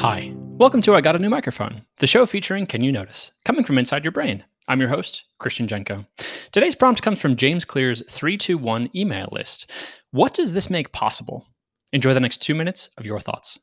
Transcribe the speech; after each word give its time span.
Hi, 0.00 0.32
welcome 0.34 0.80
to 0.80 0.94
I 0.94 1.02
Got 1.02 1.16
a 1.16 1.18
New 1.18 1.28
Microphone, 1.28 1.84
the 1.98 2.06
show 2.06 2.24
featuring 2.24 2.64
Can 2.64 2.82
You 2.82 2.90
Notice, 2.90 3.32
coming 3.44 3.64
from 3.64 3.76
inside 3.76 4.02
your 4.02 4.12
brain. 4.12 4.42
I'm 4.66 4.80
your 4.80 4.88
host, 4.88 5.24
Christian 5.38 5.66
Jenko. 5.66 6.06
Today's 6.52 6.74
prompt 6.74 7.02
comes 7.02 7.20
from 7.20 7.36
James 7.36 7.66
Clear's 7.66 8.02
321 8.10 8.88
email 8.96 9.28
list. 9.30 9.70
What 10.10 10.32
does 10.32 10.54
this 10.54 10.70
make 10.70 10.92
possible? 10.92 11.46
Enjoy 11.92 12.14
the 12.14 12.20
next 12.20 12.38
two 12.38 12.54
minutes 12.54 12.88
of 12.96 13.04
your 13.04 13.20
thoughts. 13.20 13.58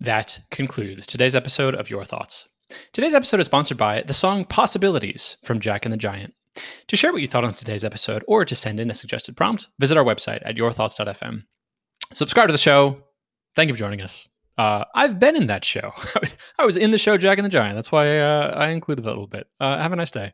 That 0.00 0.38
concludes 0.50 1.06
today's 1.06 1.34
episode 1.34 1.74
of 1.74 1.90
Your 1.90 2.04
Thoughts. 2.04 2.48
Today's 2.92 3.14
episode 3.14 3.40
is 3.40 3.46
sponsored 3.46 3.78
by 3.78 4.02
the 4.02 4.14
song 4.14 4.44
Possibilities 4.44 5.38
from 5.42 5.58
Jack 5.58 5.84
and 5.84 5.92
the 5.92 5.96
Giant. 5.96 6.34
To 6.86 6.96
share 6.96 7.12
what 7.12 7.20
you 7.20 7.26
thought 7.26 7.44
on 7.44 7.52
today's 7.52 7.84
episode 7.84 8.24
or 8.28 8.44
to 8.44 8.54
send 8.54 8.78
in 8.78 8.90
a 8.90 8.94
suggested 8.94 9.36
prompt, 9.36 9.66
visit 9.80 9.96
our 9.96 10.04
website 10.04 10.40
at 10.44 10.56
yourthoughts.fm. 10.56 11.42
Subscribe 12.12 12.48
to 12.48 12.52
the 12.52 12.58
show. 12.58 13.02
Thank 13.56 13.68
you 13.68 13.74
for 13.74 13.78
joining 13.78 14.00
us. 14.00 14.28
Uh, 14.56 14.84
I've 14.94 15.18
been 15.18 15.34
in 15.34 15.48
that 15.48 15.64
show. 15.64 15.92
I 16.58 16.64
was, 16.64 16.76
in 16.76 16.92
the 16.92 16.98
show 16.98 17.16
Jack 17.16 17.38
and 17.38 17.44
the 17.44 17.50
Giant. 17.50 17.74
That's 17.74 17.90
why 17.90 18.20
uh, 18.20 18.54
I 18.56 18.68
included 18.68 19.04
that 19.04 19.10
a 19.10 19.10
little 19.10 19.26
bit. 19.26 19.48
Uh, 19.58 19.78
have 19.78 19.92
a 19.92 19.96
nice 19.96 20.12
day. 20.12 20.32